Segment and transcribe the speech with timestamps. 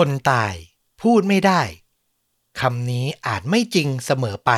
[0.00, 0.54] คนตาย
[1.02, 1.62] พูดไม่ได้
[2.60, 4.50] คำนี้อาจไม่จริงเสมอไป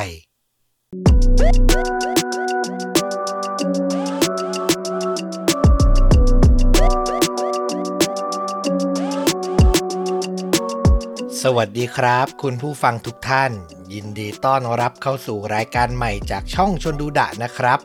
[11.41, 13.51] สวัสดีครับ คุณผู้ฟังทุกท่าน
[13.93, 17.79] ยินดีต้อนรับเข้าสู่รายการใหม่จากช่องชนดูดะนะครับ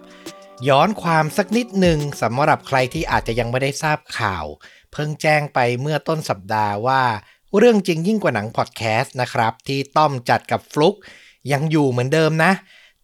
[0.68, 4.46] ย้อนความสักนิดหนึ่งสำหรับใครที่อาจจะยังไม่ได้ทราบข่าว
[4.92, 7.02] เพิ่งแจ้งไปเมื่อต้นสัปดาห์ว่า
[7.58, 10.94] เรื่องจริงยิ่งกว่าหนังพอดแคสต์นะครับ ที่ต้อมจัดกับฟลุก
[11.52, 12.52] ยังอยู่เหมือนเดิมนะ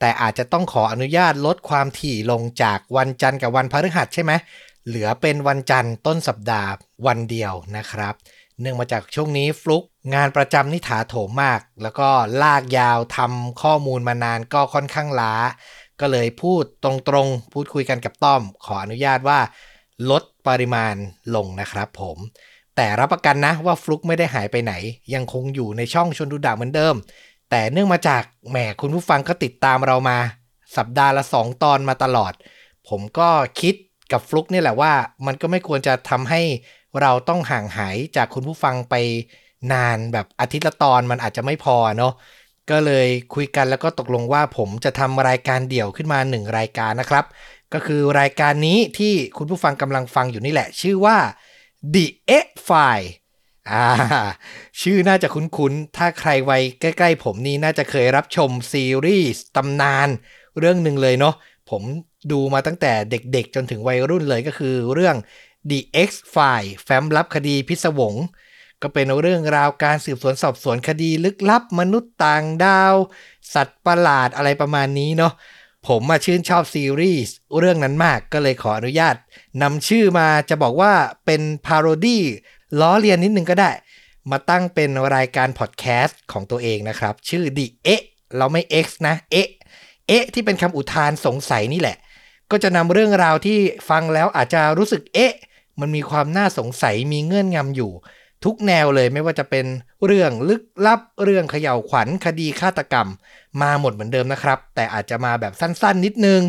[0.00, 4.32] แต่อาจจะต้องขออนุญาตลดความถี่ลงจากวันจันทร์กับวันพฤหัสใช่ไหม
[4.86, 6.70] เหลือเป็นวันจันทร์ต้นสัปดาห์
[7.06, 8.14] วันเดียวนะครับ
[8.60, 9.82] เนื่องมาจากช่วงนี้ฟลุก
[10.14, 12.08] งานประจำนี่ถาโถมมาก แล้วก็
[12.42, 15.34] ลากยาวทำข้อมูลมานานก็ค่อนข้างล้า
[16.00, 16.90] ก็เลยพูดตร
[17.24, 19.40] งๆ พูดคุยกันกับต้อม ขออนุญาตว่า
[20.10, 20.94] ลดปริมาณ
[21.34, 22.18] ลงนะครับผม
[22.80, 24.72] แต่รับประกันนะว่าฟลุกไม่ได้หายไปไหน
[25.14, 26.94] ยังคงอยู่ในช่องชนดูดาเหมือนเดิม
[27.50, 30.18] แต่เนื่องมาจากแหมคุณผู้ฟังก็ติดตามเรามา
[30.76, 32.32] สัปดาห์ละ 2 ตอนมาตลอด
[32.88, 33.28] ผมก็
[33.60, 33.74] คิด
[34.12, 34.92] กับฟลุกนี่แหละว่า
[35.26, 36.42] มันก็ไม่ควรจะทำให้
[37.00, 38.94] เราต้องห่างหายจากคุณผู้ฟังไป
[39.72, 42.12] นานแบบอาทิตย์ละตอนมันอาจจะไม่พอเนาะ
[42.70, 47.24] ก็เลยคุยกันแล้วก็ตกลงว่าผมจะทำรายการเดี่ยวขึ้นมาหนึ่งรายการนะครับ
[47.74, 51.16] ก็คือรายการนี้ที่คุณผู้ฟังกำลังฟังอยู่นี่แหละ ชื่อว่า
[51.94, 53.10] The e File
[53.70, 53.86] อ่า
[54.80, 60.08] ชื่อน่าจะคุ้นๆ ถ้าใครวัยใกล้ๆผมนี่น่าจะเคยรับชมซีรีส์ตำนาน
[60.58, 61.34] เรื่องหนึ่งเลยเนาะ
[61.70, 61.82] ผม
[62.32, 65.16] ดูมาตั้งแต่เด็กๆ จนถึงวัยรุ่นเลยก็คือเรื่อง
[65.70, 68.14] The X File แฟ้มลับคดีพิศวง
[68.82, 72.94] ก็เป็นเรื่องราวการสืบสวนสอบสวนคดีลึกลับ มนุษย์ต่างดาว
[73.54, 75.32] สัตว์ประหลาดอะไรประมาณนี้เนาะ
[75.86, 79.16] ผมมาชื่นชอบซีรีส์เรื่องนั้นมากก็เลยขออนุญาต
[79.62, 80.92] นำชื่อมาจะบอกว่า
[81.26, 82.22] เป็น parody
[82.80, 83.70] ล้อเลียนนิดนึงก็ได้
[84.30, 88.02] มาตั้งเป็นรายการพอดแคสต์ของตัวเองนะครับ ชื่อ The เอ๊ะ
[88.36, 89.48] เราไม่ X นะ เอ๊ะ
[90.08, 91.96] เอ๊ะที่เป็นคำอุทานสงสัยนี่แหละ
[92.50, 93.58] ก็จะนำเรื่องราวที่
[93.88, 95.32] ฟังแล้วอาจจะรู้สึกเอ๊ะ
[95.80, 97.92] มันมีความน่าสงสัยมีเงื่อนงำอยู่
[98.44, 99.66] ทุกแนวเลยไม่ว่าจะเป็น
[100.06, 103.08] เรื่องลึกลับเรื่องเขย่าวขวัญคดีฆาตกรรม
[103.62, 106.42] มาหมดเหมือนเดิมนะครับ แต่อาจจะมาแบบสั้นๆ นิดนึง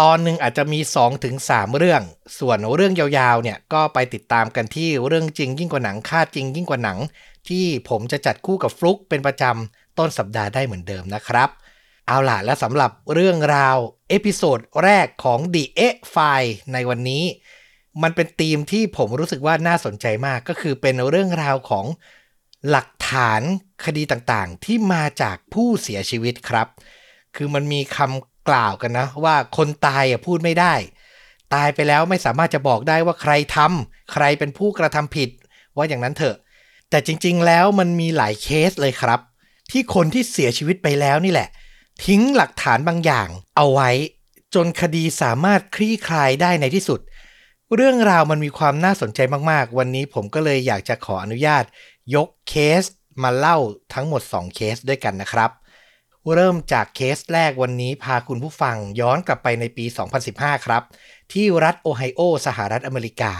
[0.00, 0.80] ตอนหนึ่งอาจจะมี
[1.28, 2.02] 2-3 เรื่อง
[2.38, 6.98] ส่วนเรื่องยาวๆเนี่ยก็ไปติดตามกันที่เรื่องจริงยิ่งกว่าหนังค่าจริงยิ่งกว่าหนัง
[7.48, 11.48] ที่ผมจะจัดคู่กับฟลุกเป็นประจำต้นสัปดาห์ได้เหมือนเดิมนะครับ
[12.06, 13.76] เอาล่ะและสำหรับเรื่องราว
[14.08, 17.24] episode แรกของ The เอ๊ะ Files ในวันนี้
[18.02, 21.86] มันเป็นธีมที่ผมรู้สึกว่าน่าสนใจมากก็คือเป็นเรื่องราวของ
[22.70, 23.42] หลักฐาน
[23.84, 26.66] คดีต่างๆ ที่มาจากผู้เสียชีวิตครับ
[27.36, 30.74] คือมันมีคำกล่าวกันนะ ว่าคนตายพูดไม่ได้
[31.54, 35.30] ตายไปแล้วไม่สามารถจะบอกได้ว่าใครทำใครเป็นผู้กระทำผิด
[35.76, 36.36] ว่าอย่างนั้นเถอะ
[36.90, 39.20] แต่จริงๆแล้วมันมีหลายเคสเลยครับ
[39.70, 41.48] ที่คนที่เสียชีวิตไปแล้วนี่แหละ
[42.04, 43.90] ทิ้งหลักฐานบางอย่างเอาไว้
[44.54, 47.00] จนคดีสามารถคลี่คลายได้ในที่สุด
[47.74, 49.20] เรื่องราวมันมีความน่าสนใจ
[49.50, 51.64] มากๆ วันนี้ผมก็เลยอยากจะขออนุญาต
[52.14, 52.84] ยกเคส
[53.22, 53.58] มาเล่า
[53.94, 55.50] ทั้งหมด 2 เคสด้วยกันนะครับ
[56.34, 59.84] เริ่มจากเคสแรกวันนี้พาคุณผู้ฟังย้อนกลับไปในปี
[60.26, 60.82] 2015 ครับ
[61.32, 63.32] ที่รัฐโอไฮโอ สหรัฐอเมริกา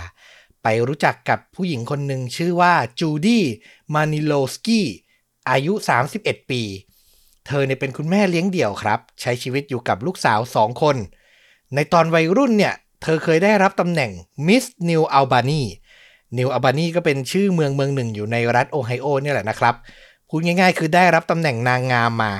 [0.62, 3.44] ไปรู้จักกับผู้หญิงคนหนึ่งชื่อว่าจูดี้
[3.94, 4.86] มาลินอสกี้
[5.50, 5.72] อายุ
[6.12, 6.62] 31 ปี
[7.46, 10.96] เธอเนี่ยเป็นคุณแม่เลี้ยงเดี่ยวครับ ใช้ชีวิตอยู่กับลูกสาว 2 คน
[11.74, 14.10] ในตอนวัยรุ่นเนี่ย เธอเคยได้รับตำแหน่ง
[14.46, 15.62] มิสนิวอัลบานี
[16.38, 19.74] นิวอัลบานีก็เป็นชื่อเมืองเมืองหนึ่งอยู่ในรัฐโอไฮโอเนี่ยแหละนะครับ
[20.28, 22.32] พูดง่ายๆ คือได้รับตำแหน่งนางงามมา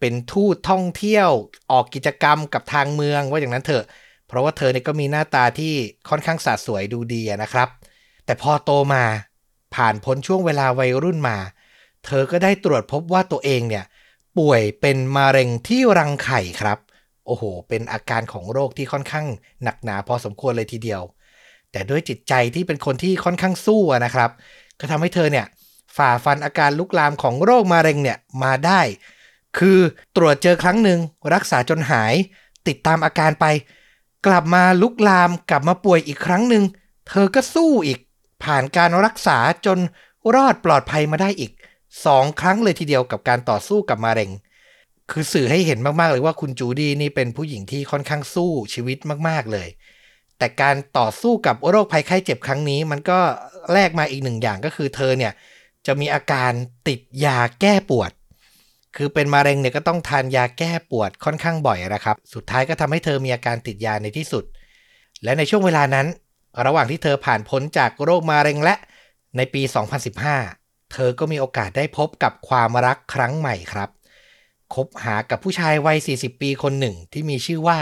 [0.00, 1.28] เป็นทูตท่องเที่ยว
[1.70, 3.84] ออกกิจกรรมกับทางเมืองว่าอย่างนั้นเถอะ
[4.26, 5.72] เพราะว่าเธอเนี่ยก็มีหน้าตาที่
[6.08, 7.68] ค่อนข้างสะสวยดูดีนะครับ
[8.24, 9.04] แต่พอโตมา
[9.74, 11.38] ผ่านพ้นช่วงเวลาวัยรุ่นมา
[12.04, 13.84] เธอก็ได้ตรวจพบว่าตัวเองเนี่ย
[14.38, 16.78] ป่วยเป็นมะเร็งที่รังไข่ครับ
[17.26, 19.26] โอ้โห เป็นอาการของโรคที่ค่อนข้าง
[19.62, 21.02] หนักหนาพอสมควรเลยทีเดียว
[21.72, 24.30] แต่ด้วยจิตใจที่เป็นคนที่ค่อนข้างสู้นะครับ
[24.80, 25.46] ก็ทำให้เธอเนี่ย
[25.96, 28.80] ฝ่าฟันอาการลุกลามของโรคมะเร็งเนี่ยมาได้
[29.58, 29.78] คือ
[30.16, 30.98] ตรวจเจอครั้งหนึ่ง
[31.34, 32.14] รักษาจนหาย
[32.68, 33.46] ติดตามอาการไป
[34.26, 36.64] กลับมาลุกลามกลับมาป่วยอีกครั้งหนึ่ง
[37.08, 37.98] เธอก็สู้อีก
[38.44, 39.78] ผ่านการรักษาจน
[40.34, 41.52] รอดปลอดภัยมาได้อีก
[42.06, 44.30] สองครั้งเลยทีเดียวกับการต่อสู้กับมะเร็ง
[45.12, 48.98] คือสื่อให้เห็นมาก ๆ เลยว่าคุณจูดี้นี่เป็นผู้หญิงที่ค่อนข้างสู้ชีวิต
[49.28, 49.68] มาก ๆ เลย
[50.38, 53.18] แต่การต่อสู้กับโรคภัยไข้เจ็บครั้งนี้ มันก็
[53.72, 55.32] แลกมาอีกหนึ่งอย่างก็คือเธอเนี่ย
[55.86, 56.52] จะมีอาการ
[56.88, 58.10] ติดยาแก้ปวด
[58.96, 64.44] คือเป็นมะเร็งเนี่ยก็ต้องทานยาแก้ปวดค่อนข้างบ่อยนะครับ สุดท้ายก็ทำให้เธอมีอาการติดยาในที่สุด
[65.24, 66.06] และในช่วงเวลานั้น
[66.66, 68.74] ระหว่างที่เธอผ่านพ้นจากโรคมะเร็งและ
[69.36, 69.62] ในปี
[70.28, 73.88] 2015 เธอก็มีโอกาสได้พบกับความรักครั้งใหม่ครับ
[74.74, 77.80] คบหากับผู้ชายวัย 40 ปีคนหนึ่งที่มีชื่อว่า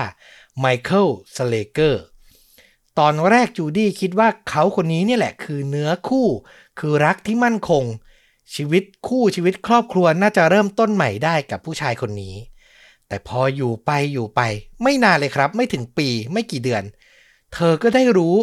[0.58, 1.06] ไมเคิล
[1.36, 2.02] สเลเกอร์
[2.98, 6.26] ตอนแรกจูดี้คิดว่าเขาคนนี้นี่แหละคือเนื้อคู่
[6.78, 7.84] คือรักที่มั่นคง
[8.54, 12.34] ชีวิตคู่ชีวิตครอบครัวน่าจะเริ่มต้นใหม่ได้กับผู้ชายคนนี้
[13.08, 14.40] แต่พออยู่ไปอยู่ไป
[14.82, 16.84] ไม่นานเลยครับ ไม่ถึงปีไม่กี่เดือน
[17.54, 18.36] เธอก็ได้รู้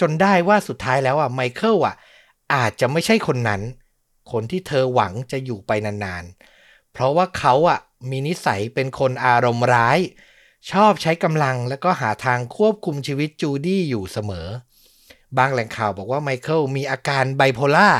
[0.00, 1.94] จนได้ว่าสุดท้ายแล้วอะไมเคิลอะ
[2.54, 3.60] อาจจะไม่ใช่คนนั้น
[4.32, 9.98] คนที่เธอหวังจะอยู่ไปนานๆ เพราะว่าเขาอะ มีนิสัยเป็นคนอารมณ์ร้าย
[10.70, 14.48] ชอบใช้กำลังแล้วก็หาทางควบคุมชีวิตจูดี้อยู่เสมอ
[15.38, 17.90] บางแหล่งข่าวบอกว่าไมเคิลมีอาการไบโพลาร์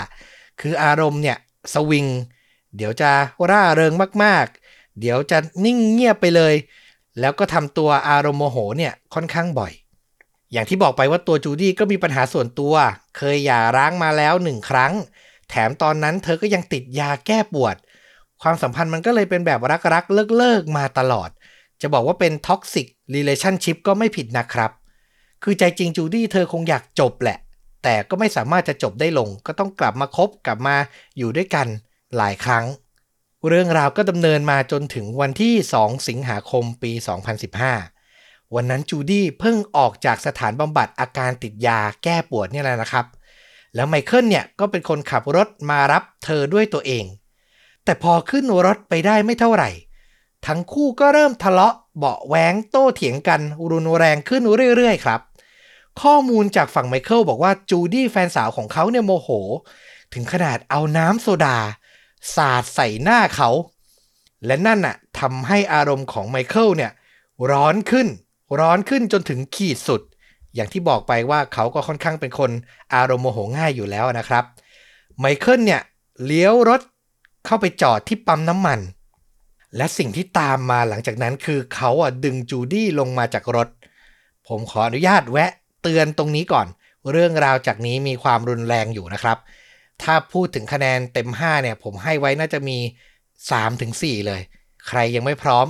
[0.60, 1.38] คืออารมณ์เนี่ย
[1.74, 2.06] สวิง
[2.76, 3.10] เดี๋ยวจะ
[3.50, 3.92] ร่าเริง
[4.22, 6.54] มากๆ เดี๋ยวจะนิ่งเงียบไปเลย
[7.20, 9.72] แล้วก็ทำตัวอารมณ์โมโหเนี่ยค่อนข้างบ่อย
[10.52, 12.74] อย่างที่บอกไปว่าตัวจูดี้ก็มีปัญหาส่วนตัว
[13.16, 14.92] เคยหย่าร้างมาแล้วหนึ่งครั้ง
[15.50, 17.76] แถมตอนนั้นเธอก็ยังติดยาแก้ปวด
[18.42, 19.60] ความสัมพันธ์มันก็เลยเป็นแบบ
[19.94, 21.30] รักๆ เลิกๆ มาตลอด
[21.80, 24.70] จะบอกว่าเป็น toxic relationship ก็ไม่ผิดนะครับ
[25.42, 27.38] คือใจจริงจูดี้เธอคงอยากจบแหละ
[27.82, 30.76] แต่ก็ไม่สามารถจะจบได้ลง ก็ต้องกลับมาคบกลับมา
[31.18, 31.66] อยู่ด้วยกัน
[32.16, 32.64] หลายครั้ง
[33.48, 36.92] เรื่องราวก็ดำเนินมาจนถึงวันที่ 2 สิงหาคมปี
[37.72, 43.06] 2015 วันนั้นจูดี้เพิ่งออกจากสถานบำบัดอาการติดยาแก้ปวดนี่แหละนะครับ
[43.74, 47.04] แล้วไมเคิลเนี่ยก็เป็นคนขับรถมารับเธอด้วยตัวเอง
[47.90, 49.70] แต่พอขึ้นรถไปได้ไม่เท่าไหร่
[50.46, 53.40] ทั้งคู่ก็เริ่มทะเลาะเบาะแวงโต้เถียงกัน
[53.70, 54.42] รุนแรงขึ้น
[54.76, 55.20] เรื่อยๆครับ
[56.02, 59.28] ข้อมูลจากฝั่งไมเคิลบอกว่าจูดี้แฟนสาวของเขาเนี่ยโมโห
[60.14, 61.58] ถึงขนาดเอาน้ำโซดา
[62.34, 63.50] สาดใส่หน้าเขา
[64.46, 66.92] และนั่นน่ะทำให้อารมณ์ของไมเคิลเนี่ย
[67.50, 68.08] ร้อนขึ้น
[68.60, 70.00] ร้อนขึ้นจนถึงขีดสุด
[70.54, 72.50] อย่างที่บอกไปว่าเขาก็ค่อนข้างเป็นคน
[72.94, 74.44] อารมณ์โมโหง่ายอยู่แล้วนะครับ
[75.18, 75.80] ไมเคิลเนี่ย
[76.26, 76.80] เลี้ยวรถ
[77.44, 78.80] เข้าไปจอดที่ปั๊มน้ำมัน
[79.76, 83.68] และสิ่งที่ตามมาหลังจากนั้นคือเขาอะดึงจูดี้ลงมาจากรถ
[84.48, 85.50] ผมขออนุญาตแวะ
[85.82, 86.66] เตือนตรงนี้ก่อน
[87.10, 89.38] เรื่องราวจากนี้มีความรุนแรงอยู่นะครับ
[90.02, 92.78] ถ้าพูดถึงคะแนนเต็ม 5 เนี่ย ผมให้ไว้น่าจะมี
[93.50, 94.40] 3-4 เลย
[94.88, 95.66] ใครยังไม่พร้อม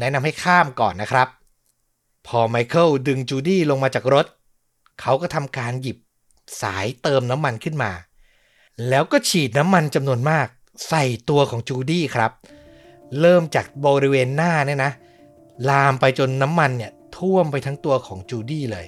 [0.00, 1.28] แนะนำให้ข้ามก่อนนะครับ
[2.26, 4.26] พอไมเคิลดึงจูดี้ลงมาจากรถ
[5.00, 5.98] เขาก็ทำการหยิบ
[6.62, 7.92] สายเติมน้ำมันขึ้นมา
[8.88, 10.48] แล้วก็ฉีดน้ำมันจำนวนมาก
[10.88, 12.30] ใส่ตัวของจูดี้ครับ
[13.20, 14.92] เริ่มจากบริเวณหน้าเนี่ยนะ
[15.68, 18.86] ลามไปจนน้ำมันเนี่ยท่วมไปทั้งตัวของจูดี้เลย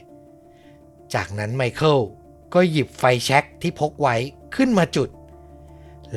[1.14, 1.98] จากนั้นไมเคิล
[2.54, 4.16] ก็หยิบไฟแช็กที่พกไว้
[4.56, 5.08] ขึ้นมาจุด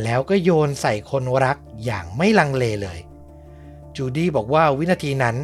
[0.04, 3.00] แล้วก็โยนใส่คนรักอย่างไม่ลังเลเลย
[3.96, 5.36] จูดี้บอกว่าวินาทีนั้น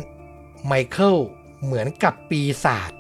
[0.66, 1.16] ไมเคิล
[1.64, 2.92] เหมือนกับปีศาจ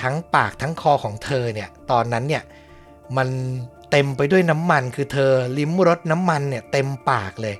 [0.00, 2.42] ทั้งปากทั้งคอของเธอเนี่ย ตอนนั้นเนี่ย
[3.16, 3.28] มัน
[3.98, 7.56] เต็มไปด้วยน้ำมัน คือเธอลิ้มรสน้ำมันเนี่ยเต็มปากเลย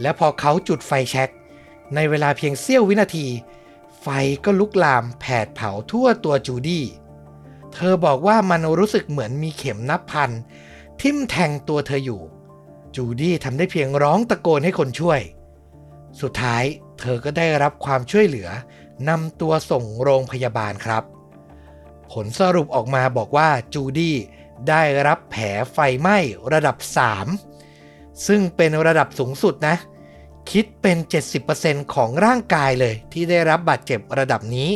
[0.00, 1.30] แล้วพอเขาจุดไฟแช็ก
[1.94, 3.26] ในเวลาเพียงเสี้ยววินาที
[4.02, 4.08] ไฟ
[4.44, 6.84] ก็ลุกลามแผดเผาทั่วตัวจูดี้
[7.74, 10.30] เธอบอกว่ามันรู้สึกเหมือนมีเข็มนับพัน
[11.00, 12.20] ทิ่มแทงตัวเธออยู่
[12.96, 15.20] จูดี้ทำได้เพียงร้องตะโกนให้คนช่วย
[16.20, 16.64] สุดท้าย
[17.00, 18.48] เธอก็ได้รับความช่วยเหลือ
[19.08, 21.02] นำตัวส่งโรงพยาบาลครับ
[22.12, 24.16] ผลสรุปออกมาบอกว่าจูดี้
[24.68, 26.18] ได้รับแผลไฟไหม้
[26.52, 26.76] ระดับ
[27.50, 29.76] 3 ซึ่งเป็นระดับสูงสุดนะ
[30.50, 30.96] คิดเป็น
[31.46, 34.70] 70%ของร่างกายเลยที่ได้รับบาดเจ็บระดับนี้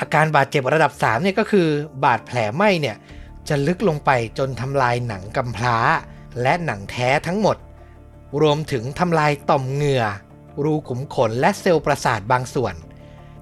[0.00, 1.68] อาการบาดเจ็บระดับ3เนี่ยก็คือ
[2.04, 2.96] บาดแผลไหม้เนี่ย
[3.48, 5.78] จะลึกลงไปจนทำลายหนังกำพร้า
[6.42, 7.56] และหนังแท้ทั้งหมด
[8.42, 10.04] รวมถึงทำลายต่อมเหงื่อ
[10.64, 12.74] รูขุมขนและเซลล์ประสาทบางส่วน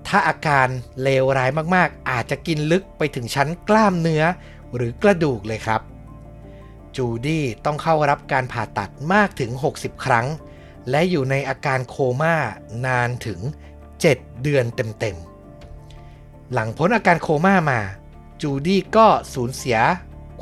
[0.07, 0.69] ถ้าอาการ
[1.03, 4.23] เลวร้ายมากๆ อาจจะกินลึกไปถึงชั้นกล้ามเนื้อ
[4.75, 5.81] หรือกระดูกเลยครับ
[6.97, 10.27] จูดี้ต้องเข้ารับการผ่าตัดมากถึง 60 ครั้ง
[10.91, 12.37] และอยู่ในอาการโคม่า
[12.87, 13.41] นานถึง
[13.91, 17.81] 7 เดือนเต็มๆ หลังพ้นอาการโคม่ามา
[18.43, 19.79] จูดี้ก็สูญเสีย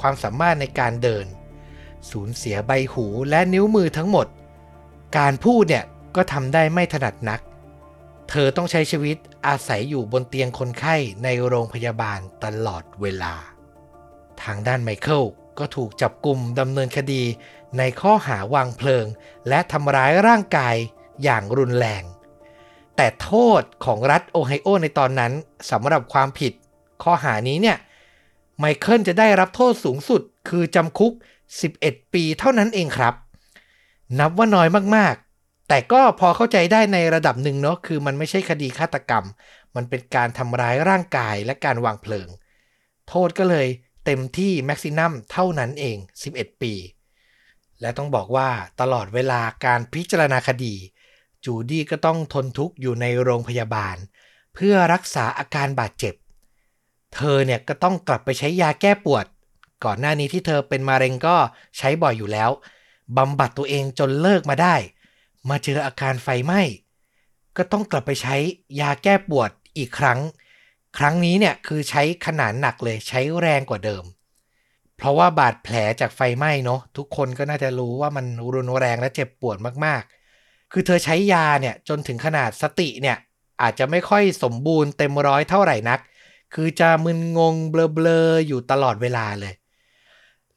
[0.01, 1.27] ความสามารถในการเดิน
[2.11, 4.27] สูญเสียใบหูและนิ้วมือทั้งหมด
[5.19, 5.85] การพูดเนี่ย
[6.17, 7.41] ก็ทำได้ไม่ถนัดนัก
[8.31, 13.35] เธอต้องใช้ชีวิตอาศัยอยู่บนเตียงคนไข้ในโรงพยาบาลตลอดเวลา
[14.45, 15.25] ทางด้านไมเคิล
[15.59, 17.23] ก็ถูกจับกลุ่มดำเนินคดี
[17.79, 19.07] ในข้อหาวางเพลิง
[19.49, 20.77] และทำร้ายร่างกาย
[21.25, 22.03] อย่างรุนแรง
[22.97, 25.33] แต่โทษของรัฐโอไฮโอในตอนนั้น
[25.71, 26.53] สำหรับความผิด
[27.03, 27.79] ข้อหานี้เนี่ย
[28.59, 31.13] ไมเคิลจะได้รับโทษสูงสุดคือจำคุก
[31.63, 33.15] 11 ปีเท่านั้นเองครับ
[34.19, 39.25] นับว่าน้อยมากๆ แต่ก็พอเข้าใจได้ในระดับหนึ่งเนาะคือมันไม่ใช่คดีฆาตกรรม
[39.77, 42.29] มันเป็นการทำร้ายร่างกายและการวางเพลิง
[43.09, 43.67] โทษก็เลย
[44.05, 45.97] เต็มที่แม็กซิมัมเท่านั้นเอง
[46.31, 46.75] 11 ปี
[47.81, 50.75] และต้องบอกว่าตลอดเวลาการพิจารณาคดี
[51.45, 53.97] จูดี้ก็ต้องทนทุกข์อยู่ในโรงพยาบาล
[54.55, 56.15] เพื่อรักษาอาการบาดเจ็บ
[57.15, 59.27] เธอเนี่ยก็ต้องกลับไปใช้ยาแก้ปวด
[59.85, 61.37] ก่อนหน้านี้ที่เธอเป็นมะเร็งก็
[61.79, 62.51] ใช้บ่อยอยู่แล้ว
[63.17, 64.77] บำบัดตัวเองจนเลิกมาได้
[65.49, 66.63] มาเจออาการไฟไหม้
[67.57, 68.37] ก็ต้องกลับไปใช้
[68.81, 70.19] ยาแก้ปวดอีกครั้ง
[70.99, 74.05] ครั้งนี้เนี่ยคือใช้ขนาดหนักเลยใช้แรงกว่าเดิม
[74.97, 83.17] เพราะว่าบาดแผลจากไฟไหม้เนาะทุกคนก็น่าจะรู้ว่ามันรุนแรงและเจ็บปวดมากๆ คือเธอใช้ยาเนี่ยจนถึงขนาดสติเนี่ย
[83.63, 86.01] อาจจะไม่ค่อยสมบูรณ์เต็มร้อยเท่าไหร่นัก
[86.55, 89.55] คือจะมึนงงเบลอๆอยู่ตลอดเวลาเลย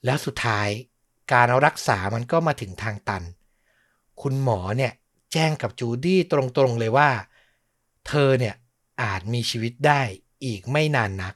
[0.06, 0.68] แล้วสุดท้าย
[1.34, 3.24] การรักษามันก็มาถึงทางตัน
[4.22, 4.94] คุณหมอเนี่ย
[5.34, 7.10] แจ้งกับจูดี้ตรงๆเลยว่า
[8.08, 8.56] เธอเนี่ย
[9.04, 10.02] อาจมีชีวิตได้
[10.46, 11.34] อีกไม่นานนัก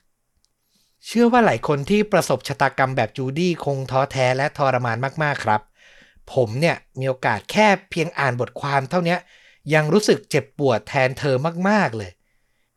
[1.06, 5.62] เชื่อว่าหลายคนที่ประสบชะตากรรมแบบจูดี้คงท้อแท้และทรมานมากๆครับ
[6.34, 9.18] ผมเนี่ยมีโอกาสแค่เพียงอ่านบทความเท่านี้
[9.74, 11.36] ยังรู้สึกเจ็บปวดแทนเธอ
[11.70, 12.12] มากๆเลย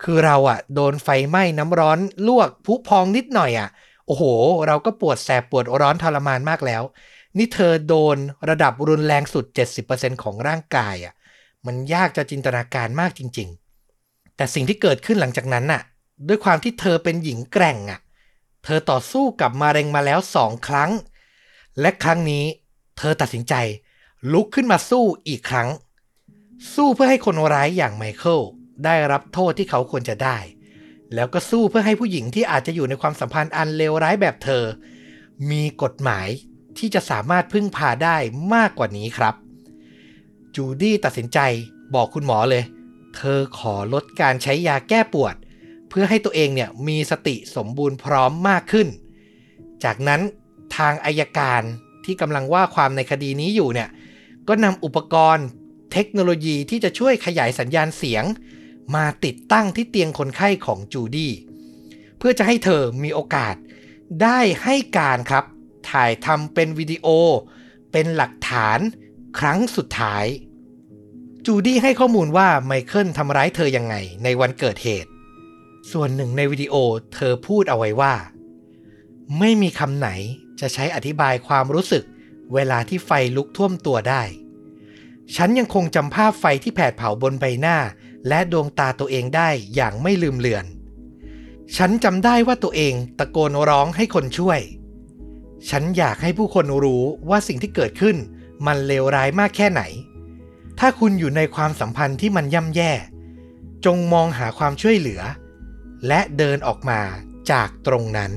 [0.02, 3.68] คือเราอะโดนไฟไหม้น้ำร้อนลวกพุพองนิดหน่อยอะ
[4.06, 4.22] โอ้โห
[4.66, 6.82] เราก็ปวดแสบปวดร้อนทรมานมากแล้ว
[7.38, 8.16] นี่เธอโดน
[8.48, 11.14] ระดับรุนแรงสุด 70%ของร่างกายอะ่ะ
[11.66, 13.48] มันยากจะจินตนาการมากจริง
[13.92, 15.82] ๆ แต่สิ่งที่เกิดขึ้นหลังจากนั้นน่ะ
[16.28, 18.00] ด้วยความที่เธอเป็นหญิงแกร่งอะ
[18.64, 20.90] เธอต่อสู้กับมะเร็งมาแล้วสองครั้ง
[21.80, 22.44] และครั้งนี้
[22.98, 23.54] เธอตัดสินใจ
[24.32, 25.68] ลุกขึ้นมาสู้อีกครั้ง
[26.74, 28.40] สู้เพื่อให้คนร้ายอย่างไมเคิล
[28.84, 30.38] ได้รับโทษที่เขาควรจะได้
[31.14, 34.64] แล้วก็สู้เพื่อให้ผู้หญิงที่อาจจะอยู่ในความสัมพันธ์อันเลวร้ายแบบเธอ
[35.50, 36.28] มีกฎหมาย
[36.78, 38.16] ที่จะสามารถพึ่งพาได้
[38.54, 39.34] มากกว่านี้ครับ
[40.54, 41.38] จูดี้ตัดสินใจ
[41.94, 42.64] บอกคุณหมอเลย
[43.16, 45.34] เธอขอลดการใช้ยาแก้ปวด
[45.92, 48.88] เพื่อให้ตัวเองเนี่ยมีสติสมบูรณ์พร้อมมากขึ้น
[49.84, 50.20] จากนั้น
[50.76, 51.62] ทางอายการ
[52.04, 53.88] ที่กำลังว่าความในคดีนี้อยู่เนี่ย
[54.48, 55.46] ก็นำอุปกรณ์
[55.92, 58.24] เทคโนโลยีที่จะช่วยขยายสัญญาณเสียง
[58.94, 61.32] มาติดตั้งที่เตียงคนไข้ของจูดี้
[62.18, 63.54] เพื่อจะให้เธอมีโอกาส
[64.22, 65.44] ได้ให้การครับ
[65.90, 67.06] ถ่ายทำเป็นวิดีโอ
[67.92, 68.78] เป็นหลักฐาน
[69.38, 70.24] ครั้งสุดท้าย
[71.46, 73.94] จูดี้ให้ข้อมูลว่าไมเคิลทำร้ายเธอยังไง
[74.24, 75.11] ในวันเกิดเหตุ
[75.90, 76.74] ส่วนหนึ่งในวิดีโอ
[77.14, 78.14] เธอพูดเอาไว้ว่า
[79.38, 80.08] ไม่มีคำไหน
[80.60, 82.04] จะใช้อธิบายความรู้สึก
[82.54, 84.22] เวลาที่ไฟลุกท่วมตัวได้
[85.36, 87.78] ฉันยังคงจำภาพไฟที่แผดเผาบนใบหน้า
[88.28, 90.64] และดวงตาตัวเองได้อย่างไม่ลืมเลือน
[91.76, 94.60] ฉันจำได้ว่าตัวเองตะโกนร้องให้คนช่วย
[95.70, 98.16] ฉันอยากให้ผู้คนรู้ว่าสิ่งที่เกิดขึ้น
[98.66, 99.82] มันเลวร้ายมากแค่ไหน
[100.78, 102.92] ถ้าคุณอยู่ในความสัมพันธ์ที่มันย่ำแย่
[103.84, 105.20] จงมองหาความช่วยเหลือ
[106.06, 107.00] และเดินออกมา
[107.50, 108.32] จากตรงนั้น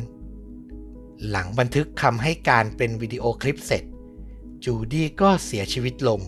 [1.30, 3.84] หลังบันทึกคำให้การเป็นวิดีโอคลิปเสร็จ
[4.64, 6.22] จูดี้ก็เสียชีวิตลง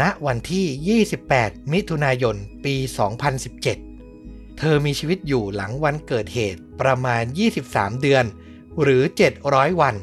[0.00, 2.74] ณวันที่ 28 มิถุนายน ปี
[3.86, 7.22] 2017 เธอมีชีวิตอยู่หลังวันเกิดเหตุประมาณ
[7.62, 8.24] 23 เดือน
[8.82, 9.02] หรือ
[9.42, 9.96] 700 วัน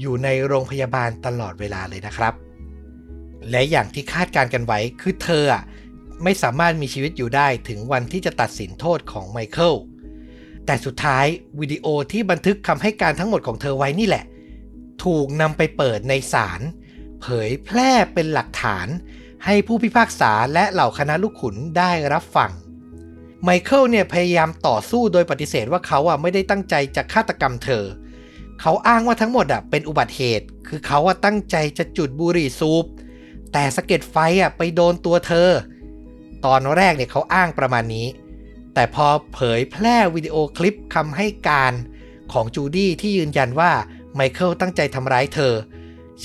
[0.00, 2.34] อยู่ในโรงพยาบาลตลอดเวลาเลยนะครับ
[3.50, 5.44] และอย่างที่คาดการกันไว้คือเธอ
[6.22, 9.74] ไม่สามารถมีชีวิตอยู่ได้ถึงวันที่จะตัดสินโทษของไมเคิล
[10.66, 11.26] แต่สุดท้าย
[11.60, 14.24] วิดีโอที่บันทึกคำให้การทั้งหมดของเธอไว้นี่แหละ
[15.04, 16.60] ถูกนำไปเปิดในศาล
[17.22, 18.88] เผยแพร่เป็นหลักฐาน
[19.44, 22.50] ให้ผู้พิพากษาและเหล่าคณะลูกขุนได้รับฟัง
[23.42, 27.84] ไมเคิลเนี่ยพยายามต่อสู้โดยปฏิเสธว่าเขาอะไม่ได้ตั้งใจจะฆาตกรรมเธอ
[28.60, 32.84] เขาอ้างว่าทั้งหมดอะเป็นอุบัติเหตุ คือเขาอะตั้งใจจะจุดบุหรี่สูบ
[33.52, 35.48] แต่สะเก็ดไฟอะไปโดนตัวเธอ
[36.46, 38.06] ตอนแรกเนี่ยเขาอ้างประมาณนี้
[38.74, 41.72] แต่พอเผยแพร่วิดีโอคลิปคำให้การ
[42.32, 43.72] ของจูดี้ที่ยืนยันว่า
[44.14, 45.54] ไมเคิลตั้งใจทำร้ายเธอ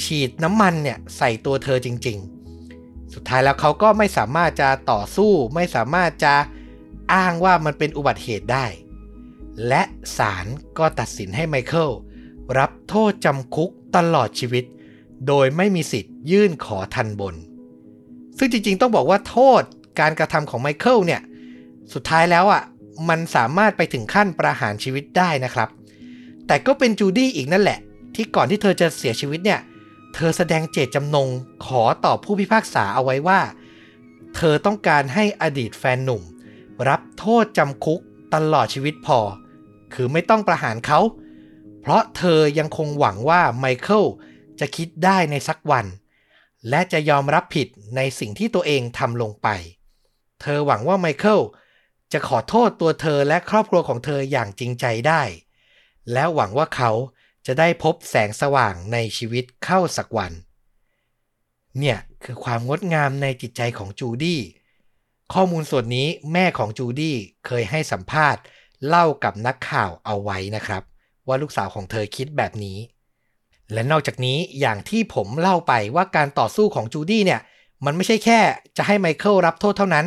[0.02, 2.18] ฉีดน้ำมันเนี่ยใส่ตัวเธอจริง
[2.66, 6.36] ๆ สุดท้ายแล้วเขาก็ไม่สามารถจะต่อสู้ ไม่สามารถจะ
[7.14, 8.66] อ้างว่ามันเป็นอุบัติเหตุได้
[9.68, 9.84] และ
[10.18, 10.46] ศาล
[10.78, 11.92] ก็ตัดสินให้ไมเคิล
[12.58, 14.66] รับโทษจำคุกตลอดชีวิต
[15.28, 17.36] โดยไม่มีสิทธิ์ยื่นขอทัณฑ์บน
[18.38, 19.62] ซึ่งจริงๆ ต้องบอกว่าโทษ
[20.00, 21.22] การกระทำของไมเคิลเนี่ย
[21.94, 22.63] สุดท้ายแล้วอะ่ะ
[23.10, 25.70] มันสามารถไปถึงขั้นประหารชีวิตได้นะครับ
[26.48, 27.80] แต่ก็เป็นจูดี้อีกนั่นแหละ
[28.15, 29.62] ที่ก่อนที่เธอจะเสียชีวิตเนี่ย
[30.15, 31.27] เธอแสดงเจตจำนง
[31.65, 33.39] ขอต่อผู้พิพากษาเอาไว้ว่า
[34.36, 36.22] เธอต้องการให้อดีตแฟนหนุ่ม
[36.89, 38.00] รับโทษจำคุก
[38.34, 39.20] ตลอดชีวิตพอ
[39.94, 41.00] คือไม่ต้องประหารเขา
[41.82, 44.04] เพราะเธอยังคงหวังว่าไมเคิล
[44.60, 45.86] จะคิดได้ในสักวัน
[46.70, 49.48] และจะยอมรับผิดในสิ่งที่ตัวเองทำลงไป
[50.42, 51.39] เธอหวังว่าไมเคิล
[52.14, 55.22] จะขอโทษตัวเธอและครอบครัวของเธออย่างจริงใจได้
[56.12, 56.92] และหวังว่าเขา
[57.46, 60.32] จะได้พบแสงสว่างในชีวิตเข้าสักวัน
[61.80, 64.42] เนี่ยคือความงดงามในจิตใจของจูดี้
[65.34, 68.42] ข้อมูลส่วนนี้แม่ของจูดี้เคยให้สัมภาษณ์
[68.88, 70.84] เล่ากับนักข่าวเอาไว้นะครับ
[71.28, 72.78] ว่าลูกสาวของเธอคิดแบบนี้
[73.74, 77.42] และนอกจากนี้อย่างที่ผมเล่าไปว่าการต่อสู้ของจูดี้เนี่ย
[77.86, 78.40] มันไม่ใช่แค่
[78.78, 80.06] จะให้ไมเคิลรับโทษเท่านั้น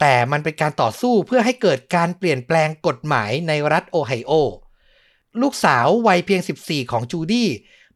[0.00, 4.32] แต่มันเป็นการต่อสู้เพื่อให้เกิดการเปลี่ยนแปลงกฎหมายในรัฐโอไฮโอ
[5.40, 7.48] ลูกสาววัยเพียง 14 ของจูดี้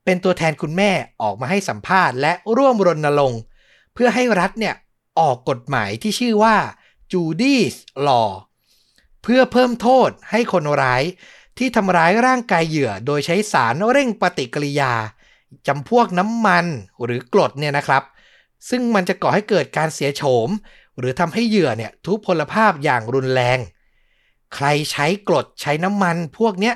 [0.04, 0.90] เป็นตัวแทนคุณแม่
[1.22, 3.40] ออกมาให้สัมภาษณ์และร่วมรณรงค์
[3.94, 4.74] เพื่อให้รัฐเนี่ย
[5.20, 6.56] ออกกฎหมายที่ชื่อว่า
[7.12, 7.76] Judy's
[8.06, 8.30] Law
[9.22, 11.02] เพื่อเพิ่มโทษให้คนร้าย
[11.58, 14.92] ที่ทำร้ายร่างกายเหยื่อ โดยใช้สารเร่งปฏิกิริยา
[15.66, 16.66] จำพวกน้ำมัน
[17.04, 18.02] หรือกรดเนี่ยนะครับ
[18.68, 20.48] ซึ่งมันจะก่อให้เกิดการเสียโฉม
[20.98, 23.58] หรือทำให้เหยื่อเนี่ยทุพพลภาพอย่างรุนแรง
[24.54, 26.74] ใครใช้กรดใช้น้ำมันพวกเนี้ย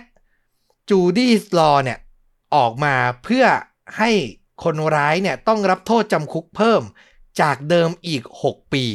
[0.91, 1.99] จูดี้ลอเนี่ย
[2.55, 2.95] ออกมา
[3.25, 3.45] เพื่อ
[3.99, 4.11] ให้
[4.65, 6.83] คนร้ายเนี่ยต้องรับโทษจำคุกเพิ่ม
[7.41, 8.87] จากเดิมอีก 6 ปี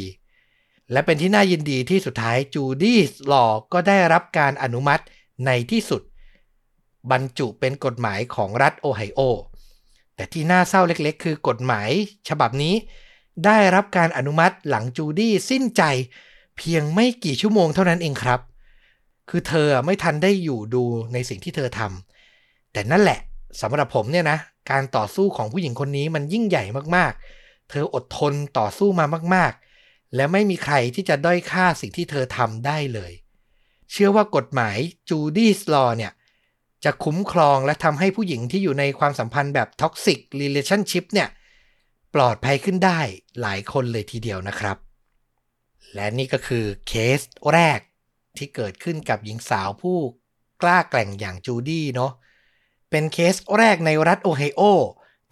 [0.91, 2.99] และเป็นที่น่ายินดีที่สุดท้ายจูดี้
[3.31, 5.03] ลอก็ได้รับการอนุมัติ
[5.45, 6.01] ในที่สุด
[7.11, 9.19] บรรจุเป็นกฎหมายของรัฐโอไฮโอ
[10.15, 11.89] แต่ที่น่าเศร้าเล็กๆ คือกฎหมาย
[12.29, 12.73] ฉบับนี้
[13.45, 15.83] ได้รับการอนุมัติหลังจูดี้สิ้นใจ
[16.57, 18.39] เพียงไม่กี่ชั่วโมงเท่านั้นเองครับ
[19.29, 20.83] คือเธอไม่ทันได้อยู่ดู
[21.13, 23.19] ในสิ่งที่เธอทำแต่นั่นแหละ
[23.61, 24.37] สำหรับผมเนี่ยนะ
[24.71, 26.63] การต่อสู้ของผู้หญิงคนนี้มันยิ่งใหญ่
[26.95, 29.05] มากๆ เธออดทนต่อสู้มา
[29.35, 29.51] มาก
[29.83, 33.11] ๆ และไม่มีใครที่จะด้อยค่าสิ่งที่เธอทำได้เลย
[33.91, 34.77] เชื่อว่ากฎหมาย
[35.09, 36.11] Judy's Law เนี่ย
[36.83, 41.29] จะคุ้มครองและทำให้ผู้หญิงที่อยู่ในความสัมพันธ์แบบ Toxic Relationship เนี่ย
[42.15, 42.99] ปลอดภัยขึ้นได้
[43.41, 44.77] หลายคนเลยทีเดียวนะครับ
[45.95, 47.19] และนี่ก็คือเคส
[47.51, 47.79] แรก
[48.37, 49.97] ที่เกิดขึ้นกับหญิงสาวผู้
[50.61, 52.11] กล้าแกร่งอย่างจูดี้เนาะ
[52.89, 54.61] เป็นเคสแรกในรัฐโอไฮโอ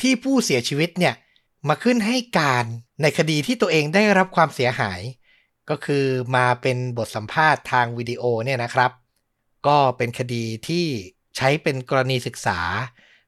[0.02, 1.16] ที่ผู้เสียชีวิตเนี่ย
[1.68, 2.66] มาขึ้นให้การ
[3.02, 5.02] ในคดีที่ตัวเองได้รับความเสียหาย
[5.70, 8.92] ก็คือมาเป็นบทสัมภาษณ์ทางวิดีโอเนี่ยนะครับ
[9.68, 10.86] ก็เป็นคดีที่
[11.38, 12.60] ใช้เป็นกรณีศึกษา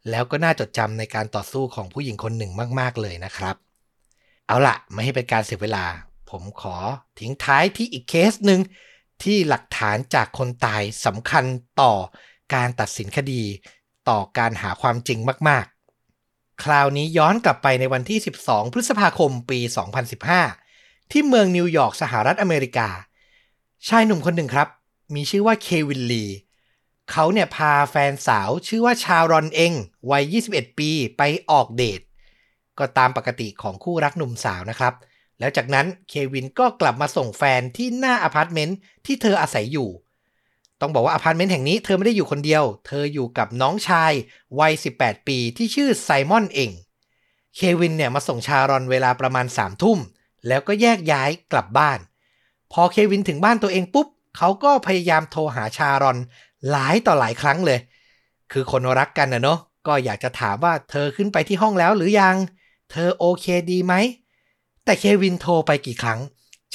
[0.09, 3.55] แล้วก็น่าจดจำในการต่อสู้ของผู้หญิงคนหนึ่งมาก ๆ เลยนะครับ
[4.47, 5.85] เอาละไม่ให้เป็นการเสียเวลา
[6.29, 6.75] ผมขอ
[7.19, 8.61] ทิ้งท้ายที่อีกเคสหนึ่ง
[9.23, 11.45] ที่หลักฐานจากคนตายสำคัญ
[11.81, 11.93] ต่อ
[12.53, 13.43] การตัดสินคดี
[14.09, 15.65] ต่อการหาความจริงมาก
[16.15, 19.59] ๆ คราวนี้ย้อนกลับไปในวันที่ 12 พฤษภาคมปี
[20.35, 22.89] 2015 ที่เมืองนิวยอร์กสหรัฐอเมริกา
[23.87, 24.67] ชายหนุ่มคนหนึ่งครับ
[25.15, 26.25] มีชื่อว่าเควินลี
[27.11, 29.73] เขาเนี่ยพาแฟนสาวชื่อว่าชารอนเอง
[30.11, 32.01] วัย 21 ปีไปออกเดท
[32.79, 34.93] ก็ตามปกติของคู่รักหนุ่มสาวนะครับ
[35.39, 39.89] แล้วจากนั้นเควินก็กลับมาส่งแฟนที่หน้าอพาร์ตเมนต์ที่เธออาศัยอยู่
[40.81, 44.11] ต้องบอกว่าอพาร์ตเมนต์แห่งนี้เธอไม่ได้อยู่คนเดียว เธออยู่กับน้องชาย
[44.59, 46.71] วัย 18 ปีที่ชื่อไซมอนเอง
[47.55, 49.99] เควินเนี่ยมาส่งชารอนเวลาประมาณสามทุ่ม
[50.47, 51.99] แล้วก็แยกย้ายกลับบ้าน
[52.71, 56.17] พอเควินถึงบ้านตัวเองปุ๊บ เขาก็พยายามโทรหาชารอน
[56.71, 57.79] หลายต่อหลายครั้งเลย
[58.51, 62.35] คือคนรักกันนะเนาะก็อยากจะถามว่าเธอขึ้นไปที่ห้องแล้วหรือยัง
[62.91, 63.93] เธอโอเคดีไหม
[64.83, 66.19] แต่เควินโทรไปกี่ครั้ง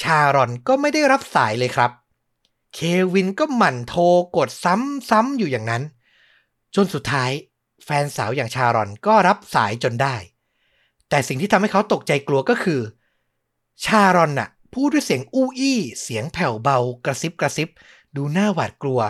[0.01, 1.91] ชารอนก็ไม่ได้รับสายเลยครับ
[2.73, 2.79] เค
[3.13, 4.03] วินก็หมั่นโทร
[4.37, 5.83] กดซ้ำๆอยู่อย่างนั้น
[6.75, 7.31] จนสุดท้าย
[7.83, 10.15] แฟนสาวอย่างชารอนก็รับสายจนได้
[11.09, 12.81] แต่สิ่งที่ทำให้เขาตกใจกลัวก็คือ
[13.85, 17.69] ชารอนน่ะพูดด้วยเสียงอู้อี้ เสียงแผ่วเบากระซิบกระซิบ
[18.15, 19.01] ดูหน้าหวาดกลัว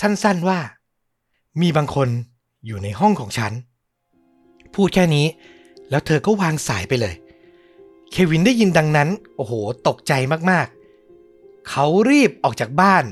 [0.00, 0.60] สั้นๆว่า
[1.60, 2.08] มีบางคน
[2.66, 3.52] อยู่ในห้องของฉัน
[4.74, 5.26] พูดแค่นี้
[5.90, 7.14] แล้วเธอก็วางสายไปเลย
[8.10, 9.52] เควินได้ยินดังนั้น โอ้โห
[9.88, 10.12] ตกใจ
[10.50, 13.04] มากๆ เขารีบออกจากบ้าน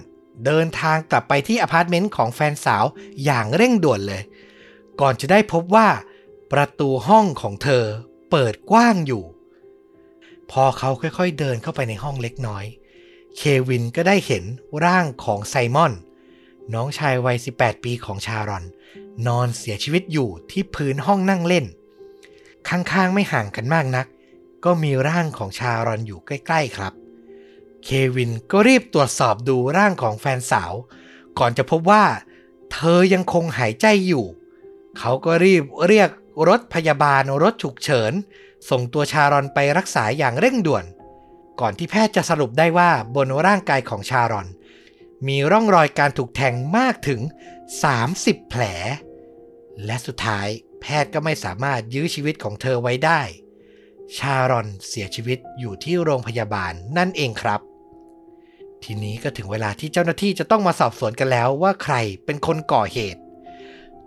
[0.46, 2.84] เดินทางกลับไปที่อพาร์ตเมนต์ของแฟนสาว
[3.24, 4.22] อย่างเร่งด่วนเลย
[5.00, 5.88] ก่อนจะได้พบว่า
[6.52, 7.84] ประตูห้องของเธอ
[8.30, 9.24] เปิดกว้างอยู่
[10.50, 12.64] พอเขาค่อยๆเดินเข้าไปในห้องเล็กน้อย
[13.36, 14.44] เควินก็ได้เห็น
[14.84, 15.92] ร่างของไซมอน
[16.74, 18.64] น้องชายวัย 18 ปีของชารอน
[19.26, 21.66] นอนเสียชีวิตอยู่ที่พื้นห้องนั่งเล่น
[22.68, 24.06] ข้างๆไม่ห่างกันมากนัก
[24.64, 26.92] ก็มีร่างของชารอนอยู่ใกล้ ๆ ครับ
[27.84, 30.72] เควินก็รีบตรวจสอบดูร่างของแฟนสาว
[31.38, 32.04] ก่อนจะพบว่า
[32.72, 34.24] เธอยังคงหายใจอยู่
[34.98, 36.10] เขาก็รีบเรียก
[36.48, 38.12] รถพยาบาลรถฉุกเฉิน
[38.70, 40.84] ส่งตัวชารอนไปรักษาอย่างเร่งด่วน
[41.60, 44.46] ก่อนที่แพทย์จะสรุปได้ว่าบนร่างกายของชารอน
[45.28, 47.20] มีร่องรอยการถูกแทงมากถึง
[47.84, 48.62] 30 แผล
[49.84, 50.48] และสุดท้าย
[50.80, 53.20] แพทย์ก็ไม่สามารถยื้อชีวิตของเธอไว้ได้
[54.16, 57.60] ชารอนเสียชีวิตอยู่ที่โรงพยาบาลนั่นเองครับ
[58.82, 63.20] ทีนี้ก็ถึงเวลาที่เจ้าหน้าที่จะต้องมาสอบสวนกันแล้วว่าใครเป็นคนก่อเหตุ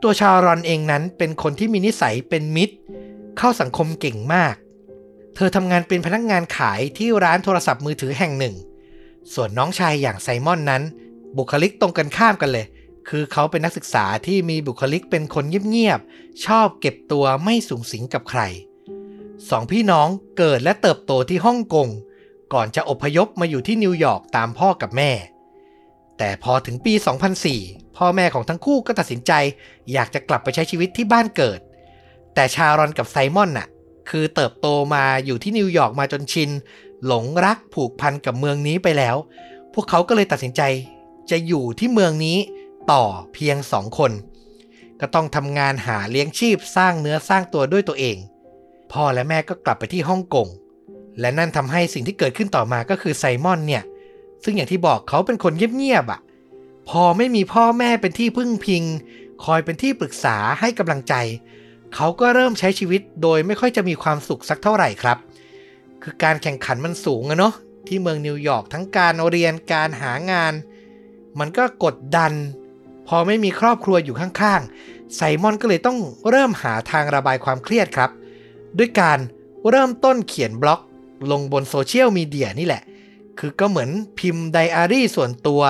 [0.01, 2.75] ตัวชารอนเองนั้นเป็นคนที่มีนิสัยเป็นมิตร
[3.37, 4.55] เข้าสังคมเก่งมาก
[5.35, 8.55] เธอทำงานเป็นพนักงานขายที่ร้านโทรศัพท์มือถือแห่งหนึ่ง
[9.33, 10.83] ส่วนน้องชายอย่างไซมอนนั้น
[11.37, 12.65] บุคลิกตรงกันข้ามกันเลย
[13.09, 18.41] คือเขาเป็นนักศึกษาที่มีบุคลิกเป็นคนเงียบๆ ชอบเก็บตัวไม่สูงสิงกับใคร
[19.49, 21.87] สองพี่น้องเกิดและเติบโตที่ฮ่องกง
[22.53, 25.11] ก่อนจะอพยพมาอยู่ที่นิวยอร์กตามพ่อกับแม่
[26.17, 26.93] แต่พอถึงปี
[27.45, 29.31] 2004 พ่อแม่ของทั้งคู่ก็ตัดสินใจ
[29.93, 31.59] อยากจะกลับไปใช้ชีวิตที่บ้านเกิด
[32.33, 33.67] แต่ชารอนกับไซมอนน่ะ
[34.09, 36.49] คือเติบโตมาอยู่ที่นิวยอร์กมาจนชิน
[37.05, 39.15] หลงรักผูกพันกับเมืองนี้ไปแล้ว
[39.73, 40.61] พวกเขาก็เลยตัดสินใจ
[41.29, 42.37] จะอยู่ที่เมืองนี้
[42.91, 44.11] ต่อเพียงสองคน
[44.99, 48.17] ก็ต้องทำงานหาเลี้ยงชีพสร้างเนื้อสร้างตัวด้วยตัวเอง
[48.91, 50.47] พ่อและแม่ก็กลับไปที่ฮ่องกง
[51.19, 53.83] และนั่นทำให้สิ่งที่เกิดขึ้นต่อมาก็คือไซมอนเนี่ย
[54.43, 56.19] ซึ่งอย่างที่บอกเขาเป็นคนเงียบๆอะ่ะ
[56.89, 58.83] พอไม่มีพ่อแม่เป็นที่พึ่งพิง
[59.43, 61.13] คอยเป็นที่ปรึกษาให้กำลังใจ
[61.95, 65.17] เขาก็เริ่มใช้ชีวิตโดยไม่ค่อยจะมีความสุขสักเท่าไหร่ครับ
[66.03, 67.53] คือการแข่งขันมันสูงอะเนาะ
[67.87, 70.53] ที่เมืองนิวยอร์กทั้งการเรียนการหางาน
[71.39, 72.33] มันก็กดดัน
[73.07, 75.97] พอไม่มีครอบครัวอยู่ข้างๆไซมอนก็เลยต้อง
[76.29, 78.09] เริ่มหาทางระบายความเครียดครับ
[78.77, 79.19] ด้วยการ
[79.69, 80.81] เริ่มต้นเขียนบล็อก
[81.31, 82.81] ลงบนโซเชียลมีเดียนี่แหละ
[83.39, 85.61] คือก็เหมือนพิมพ์ไดอารี่ส่วนตัว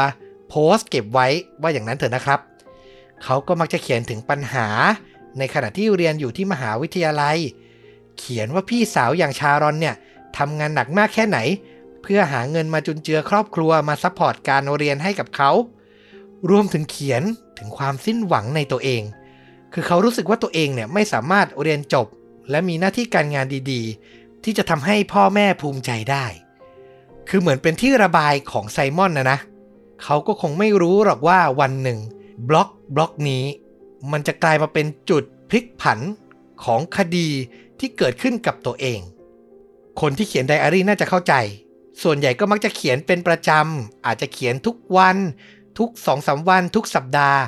[0.49, 1.27] โพสต์เก็บไว้
[1.61, 2.39] ว่าอย่างนั้นเถอะนะครับ
[3.23, 4.67] เขาก็มักจะเขียนถึงปัญหา
[5.37, 7.37] ในขณะที่เรียนอยู่ที่มหาวิทยาลัย
[8.17, 9.95] เขียนว่าพี่สาวอย่างชารอนเนี่ย
[10.37, 11.37] ทำงานหนักมากแค่ไหน
[12.07, 15.51] เพื่อหาเงินมาจุนเจือครอบครัวมา support การเรียนให้กับเขา
[16.49, 17.23] รวมถึงเขียน
[17.57, 19.03] ถึงความสิ้นหวังในตัวเอง
[19.73, 22.07] คือเขารู้สึกว่าตัวเองเนี่ยไม่สามารถเรียนจบ
[22.49, 26.25] และมีหน้าที่การงานดีๆ ที่จะทำให้พ่อแม่ภูมิใจได้
[27.29, 29.39] คือเหมือนเป็นที่ระบายของไซมอนนะนะ
[30.03, 31.99] เขาก็คงไม่รู้หรอกว่าวันหนึ่ง
[32.49, 33.43] บล็อกบล็อกนี้
[34.11, 35.99] มันจะกลายมาเป็นจุดพลิกผัน
[36.63, 37.29] ของคดี
[37.79, 38.99] ที่เกิดขึ้นกับตัวเอง
[40.01, 41.33] คนที่เขียนไดอารี่น่าจะเข้าใจ
[42.03, 45.17] ส่วนใหญ่ก็มักจะเขียนเป็นประจำ อาจจะเขียนทุกวัน
[45.79, 47.39] ทุกสองสาวันทุกสัปดาห์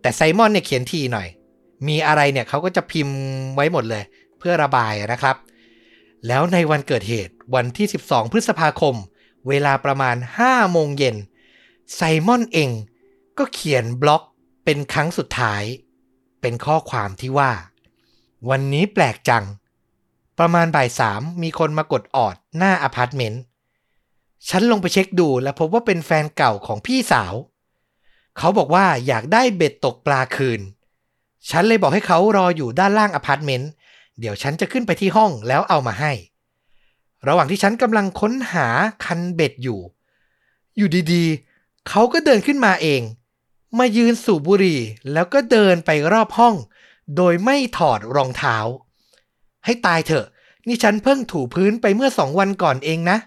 [0.00, 1.28] แต่ไซมอนเนี่ยเขียนทีหน่อย
[1.88, 3.18] มีอะไรเนี่ยเขาก็จะพิมพ์
[3.54, 4.04] ไว้หมดเลย
[4.38, 5.36] เพื่อระบายนะครับ
[6.26, 8.94] แล้วในวันเกิดเหตุวันที่ 12 พฤษภาคม
[9.48, 11.16] เวลาประมาณ 5 โมงเย็น
[11.94, 12.70] ไซมอนเอง
[13.38, 14.22] ก็เขียนบล็อก
[14.64, 15.62] เป็นครั้งสุดท้าย
[16.40, 17.52] เป็นข้อความที่ว่า
[18.50, 19.44] วันนี้แปลกจัง
[20.38, 23.42] ประมาณบ่ายสามมีคนมากดออดหน้าอพาร์ตเมนต์
[24.48, 27.34] ฉันลงไปเช็คดูแล้วพบว่าเป็นแฟนเก่าของพี่สาว
[28.38, 30.60] เขาบอกว่าอยากได้เบ็ดตกปลาคืน
[31.50, 33.70] ฉันเลยบอกให้เขารออยู่ด้านล่างอพาร์ตเมนต์
[34.20, 36.12] เดี๋ยวฉันจะขึ้นไปที่ห้องแล้วเอามาให้
[37.28, 38.68] ระหว่างที่ฉันกำลังค้นหา
[39.04, 39.80] คันเบ็ดอยู่
[40.76, 43.02] อยู่ดีๆ เขาก็เดินขึ้นมาเอง
[43.78, 44.80] มายืนสูบบุหรี่
[45.12, 46.54] แล้วก็เดินไปรอบห้อง
[47.16, 48.56] โดยไม่ถอดรองเท้า
[49.64, 50.26] ให้ตายเถอะ
[50.66, 53.18] นี่ฉันเพิ่งถูพื้นไปเมื่อสองวันก่อนเองนะ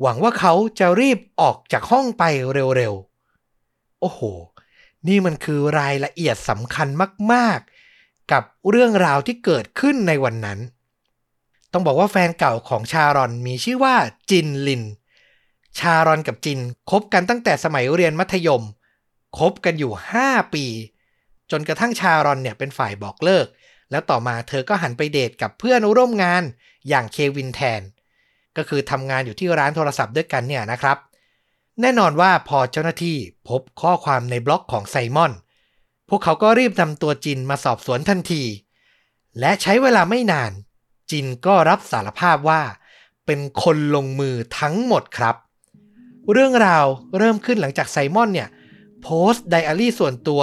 [0.00, 2.24] หวังว่าเขาจะรีบออกจากห้องไป
[2.76, 4.20] เร็วๆ โอ้โห
[5.08, 6.88] นี่มันคือรายละเอียดสำคัญ
[7.32, 10.58] มากๆ กับเรื่องราวที่เกิดขึ้นในวันนั้น
[11.72, 13.94] ต้องบอกว่าแฟนเก่าของชารอนมีชื่อว่า
[14.30, 14.82] จินลิน
[15.78, 18.62] ชารอนกับจินคบกันตั้งแต่สมัยเรียนมัธยม
[19.38, 20.66] คบกันอยู่ 5 ปี
[21.50, 23.46] จนกระทั่งชารอนเนี่ยเป็นฝ่ายบอกเลิก
[23.90, 26.42] แล้วต่อมาเธอก็หันไปเดทกับเพื่อนร่วมงาน
[26.88, 27.82] อย่างเควินแทน
[28.56, 30.96] ก็คือทำงานอยู่ที่ร้านโทรศัพท์ด้วยกันเนี่ยนะครับ
[31.80, 33.16] แน่นอนว่าพอเจ้าหน้าที่
[33.48, 35.32] พบข้อความในบล็อกของไซมอน
[36.08, 38.42] พวกเขาก็รีบนำตัวจินมาสอบสวนทันที
[39.40, 40.52] และใช้เวลาไม่นาน
[41.10, 42.62] จินก็รับสารภาพว่า
[43.26, 45.36] เป็นคนลงมือทั้งหมดครับ
[46.32, 46.84] เรื่องราว
[47.18, 48.48] เริ่มขึ้นหลังจากไซมอนเนี่ย
[49.02, 50.42] โพสต์ไดอารี่ส่วนตัว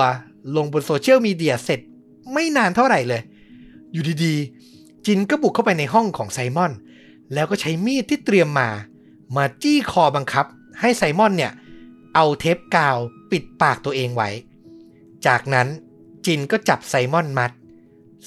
[0.56, 1.80] ลงบนโซเชียลมีเดียเสร็จ
[2.34, 3.22] ไม่นานเท่าไหร่เลย
[3.92, 6.72] อยู่ดีๆ จินก็บุกเข้าไปในห้องของไซมอน
[7.34, 8.70] แล้วก็ใช้มีดที่เตรียมมา
[9.36, 10.46] มาจี้คอบังคับ
[10.80, 11.52] ให้ไซมอนเนี่ย
[12.16, 12.98] เอาเทปกาว
[13.32, 14.30] ปิดปากตัวเองไว้
[15.28, 15.68] จากนั้น
[16.26, 17.52] จินก็จับไซมอนมัด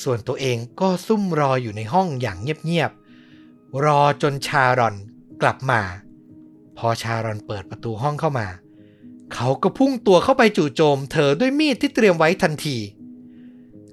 [0.02, 4.94] ส่วนตัวเองก็ซุ่มรออยู่ในห้องอย่างเงียบๆ รอจนชารอน
[5.42, 5.80] กลับมา
[6.78, 8.46] พอชารอนเปิดประตูห้องเข้ามา
[9.34, 12.76] เขาก็พุ่งตัวเข้าไปจู่โจม เธอด้วยมีดที่เตรียมไว้ทันที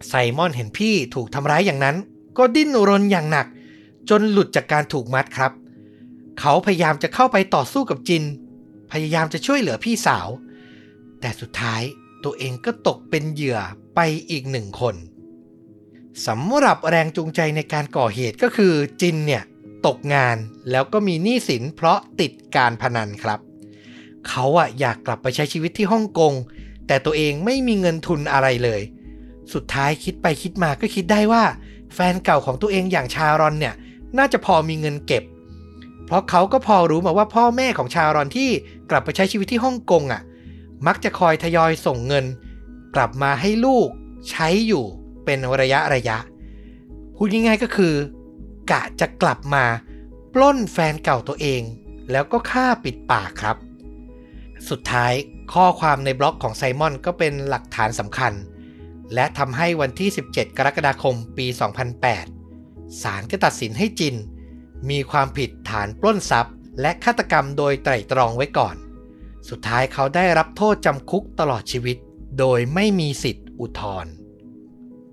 [0.07, 1.95] ไซมอนเห็นพี่ถูกทำร้ายอย่างนั้น
[2.37, 3.47] ก็ดิ้นรนอย่างหนัก
[4.11, 5.51] จนหลุดจากการถูกมัดครับ
[6.39, 8.23] เขาพยายามจะเข้าไปต่อสู้กับจิน
[8.91, 10.27] พยายามจะช่วยเหลือพี่สาว
[11.21, 11.81] แต่สุดท้าย
[12.23, 13.59] ตัวเองก็ตกเป็นเหยื่อ
[13.95, 13.99] ไป
[14.31, 14.95] อีกหนึ่งคน
[16.27, 19.43] สำหรับแรงจูงใจในการก่อเหตุก็คือจินเนี่ย
[19.85, 20.37] ตกงาน
[20.71, 23.39] แล้วก็มีหนี้สินเพราะติดการพนันครับ
[24.27, 26.33] เขาอะอยากกลับไปใช้ชีวิตที่ฮ่องกง
[26.87, 28.81] แต่ตัวเองไม่มีเงินทุนอะไรเลย
[29.53, 31.43] สุดท้ายคิดไปคิดมาก็คิดได้ว่า
[31.93, 33.75] แฟนเก่าของตัวเองอย่างชารอนเนี่ย
[34.17, 35.23] น่าจะพอมีเงินเก็บ
[36.05, 38.49] เพราะเขาก็พอรู้มาว่าพ่อแม่ของชารอนที่
[38.89, 40.21] กลับไปใช้ชีวิตที่ฮ่องกงอะ่ะ
[40.87, 42.25] มักจะคอยทยอยส่งเงิน
[42.95, 43.89] กลับมาให้ลูก
[44.29, 44.85] ใช้อยู่
[45.25, 46.17] เป็นระยะระยะ
[47.15, 47.93] พูดง่ายๆก็คือ
[48.71, 49.65] กะจะกลับมา
[50.33, 51.61] ปล้นแฟนเก่าตัวเอง
[52.11, 53.57] แล้วก็ฆ่าปิดปากครับ
[54.69, 55.13] สุดท้าย
[55.53, 58.33] ข้อความในบล็อกของไซมอนก็เป็นหลักฐานสำคัญ
[59.13, 61.47] และทำให้วันที่ 17 กรกฎาคมปี
[62.01, 62.40] 2008
[63.01, 64.15] ศาลก็ตัดสินให้จิน
[64.89, 68.75] มีความผิดฐานปล้นทรัพย์ และฆาตกรรมโดยไตร่ตรองไว้ก่อน
[69.49, 71.97] สุดท้ายเขาได้รับโทษจำคุกตลอดชีวิต
[72.39, 74.11] โดยไม่มีสิทธิ์อุทธรณ์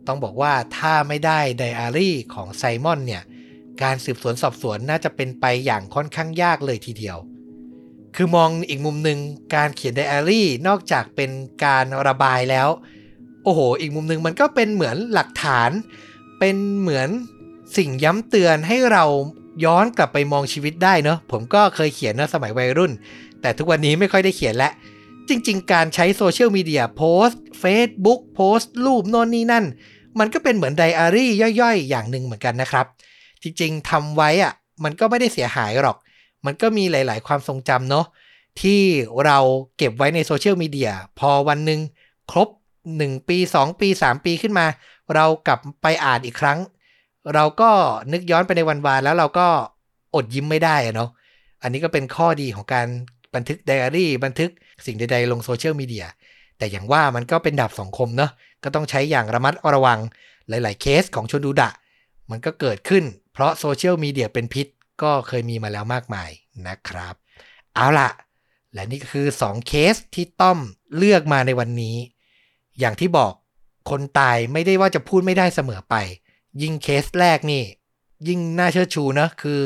[0.06, 3.22] ต้องบอกว่าถ้าไม่ได้ไดอารี่ของไซมอนเนี่ย
[3.82, 7.18] การสืบสวนสอบสวนน่าจะเป็นไปอย่างค่อนข้างยากเลยทีเดียว
[8.16, 9.18] คือมองอีกมุมหนึ่ง
[9.54, 11.30] การเขียนไดอารี่นอกจากเป็น
[11.64, 12.68] การระบายแล้ว
[13.44, 15.70] โอ้โห อีกมุมหนึ่งมันก็เป็นเหมือนหลักฐาน
[16.38, 17.08] เป็นเหมือน
[17.76, 19.04] สิ่งย้ำเตือนให้เรา
[19.64, 22.92] ย้อนกลับไปมองชีวิตได้เนาะผมก็เคยเขียนนะสมัยวัยรุ่น
[23.40, 24.72] แต่ทุกวันนี้ไม่ค่อยได้เขียนแล้ว
[25.28, 29.64] จริง ๆ การใช้โซเชียลมีเดียโพสต์เฟซบุ๊กโพสต์รูปโน่นนี่นั่น
[30.18, 32.86] มันก็เป็นเหมือนไดอารี่ย่อยๆ อย่างหนึ่งเหมือนกันนะครับ
[33.42, 34.52] จริง ๆทำไว้อะ
[34.84, 35.96] มันก็ไม่ได้เสียหายหรอก
[36.46, 38.06] มันก็มีหลาย ๆ ความทรงจำเนาะ
[38.60, 38.80] ที่
[39.24, 39.38] เรา
[39.78, 41.80] เก็บไว้ในโซเชียลมีเดียพอวันหนึ่ง
[42.30, 42.48] ครบ
[42.88, 44.66] 1 ปี 2 ปี 3 ปีขึ้นมา
[45.14, 46.58] เรากลับไปอ่านอีกครั้ง
[47.34, 47.70] เราก็
[48.12, 49.46] นึกย้อนไปในวันวานแล้วเราก็
[50.14, 51.10] อดยิ้มไม่ได้อะเนาะ
[51.62, 52.86] อันนี้ก็เป็นข้อดีของการ
[53.34, 54.50] บันทึกไดอารี่ บันทึก
[54.86, 56.06] สิ่งใดๆลงโซเชียลมีเดีย
[56.58, 58.30] แต่อย่างว่ามันก็เป็นดาบสองคมเนาะ
[58.64, 59.98] ก็ต้องใช้อย่างระมัดระวัง
[60.48, 61.70] หลาย ๆ เคสของชนดูดะ
[62.30, 64.66] มันก็เกิดขึ้น เพราะโซเชียลมีเดียเป็นพิษ
[65.02, 66.30] ก็เคยมีมาแล้วมากมาย
[66.66, 67.14] นะครับ
[67.74, 68.10] เอาล่ะ
[68.72, 70.58] และนี่ก็คือ 2 เคสที่ต้อม
[70.96, 71.96] เลือกมาในวันนี้
[72.78, 73.32] อย่างที่บอก
[73.90, 75.94] คนตายไม่ได้ว่าจะพูดไม่ได้เสมอไป
[76.62, 77.64] ยิ่งเคสแรกนี่
[78.28, 79.60] ยิ่งน่าเชื่อชูนะคือ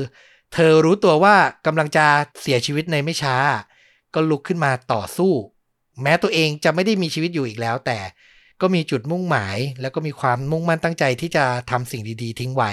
[0.52, 2.06] เธอรู้ตัวว่ากำลังจะ
[2.40, 3.36] เสียชีวิตในไม่ช้า
[4.14, 5.32] ก็ลุกขึ้นมาต่อสู้
[6.02, 7.98] แม้ตัวเองจะไม่ได้มีชีวิตอยู่อีกแล้ว แต่
[8.60, 12.70] ก็มีจุดมุ่งหมาย แล้วก็มีความมุ่งมั่นตั้งใจที่จะทำสิ่งดีๆ ทิ้งไว้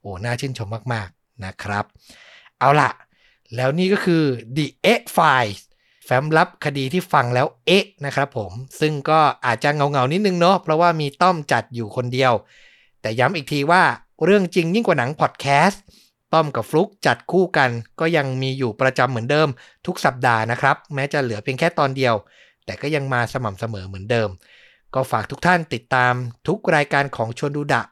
[0.00, 1.84] โอ้น่าชื่นชมมากๆนะครับ
[2.58, 2.90] เอาล่ะ
[3.56, 4.22] แล้วนี่ก็คือ
[4.56, 5.60] The e Files
[6.04, 12.32] แฟ้มลับคดีที่ฟังแล้วเอ๊ะนะครับผม ซึ่งก็อาจจะเงาๆนิดนึงเนาะเพราะว่ามีต้อมจัดอยู่คนเดียว
[13.00, 13.82] แต่ย้ำอีกทีว่า
[14.24, 15.82] เรื่องจริงยิ่งกว่าหนังพอดแคสต์
[16.32, 19.48] ต้อมกับฟลุกจัดคู่กันก็ยังมีอยู่ประจำเหมือนเดิม
[19.86, 22.14] ทุกสัปดาห์นะครับ แม้จะเหลือเพียงแค่ตอนเดียว
[22.66, 24.28] แต่ก็ยังมาสม่ำเสมอเหมือนเดิม
[24.94, 26.14] ก็ฝากทุกท่านติดตาม
[26.48, 27.82] ทุกรายการของชวนดูดะ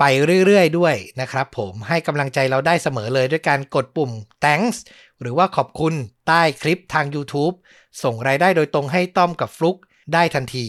[0.00, 0.04] ไป
[0.46, 4.10] เรื่อยๆ ด้วยนะครับผมให้กำลังใจเราได้เสมอเลยด้วยการกดปุ่ม
[4.44, 4.76] thanks
[5.20, 5.94] หรือว่าขอบคุณ
[6.26, 7.54] ใต้คลิปทาง YouTube
[8.02, 9.76] ส่งรายได้โดยตรงให้ต้อมกับฟลุก
[10.12, 10.66] ได้ทันที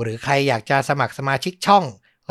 [0.00, 1.84] หรือใครอยากจะสมัครสมาชิกช่อง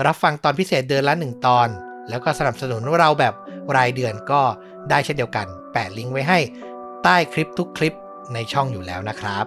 [0.06, 1.68] รับฟังตอนพิเศษเดือนละ 1 ตอน
[2.10, 3.34] แล้วก็สนับสนุนเราแบบ
[3.76, 4.42] รายเดือนก็
[4.90, 6.40] ได้เช่นเดียวกันแปะลิงก์ไว้ให้
[7.04, 7.98] ใต้คลิปทุกคลิป
[8.34, 9.46] ในช่องอยู่แล้วนะครับ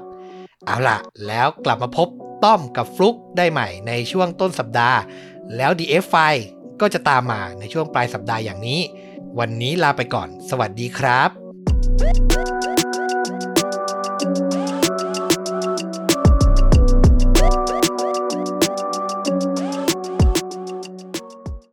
[0.66, 2.08] เอาล่ะ แล้วกลับมาพบ
[2.44, 4.98] ต้อมกับฟลุกได้ใหม่ในช่วงต้นสัปดาห์
[5.56, 6.16] แล้ว DF ไฟ
[6.80, 8.80] ก็จะตามมาในช่วงปลายสัปดาห์อย่างนี้
[9.38, 12.55] วันนี้ลาไปก่อน สวัสดีครับ